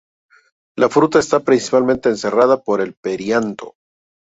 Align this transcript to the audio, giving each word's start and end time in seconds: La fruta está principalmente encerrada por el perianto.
La 0.79 0.89
fruta 0.89 1.19
está 1.19 1.41
principalmente 1.41 2.09
encerrada 2.09 2.63
por 2.63 2.81
el 2.81 2.95
perianto. 2.95 3.75